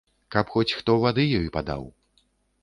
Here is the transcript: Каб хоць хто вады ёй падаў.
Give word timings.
Каб 0.35 0.45
хоць 0.53 0.75
хто 0.79 0.95
вады 1.03 1.27
ёй 1.41 1.47
падаў. 1.59 1.87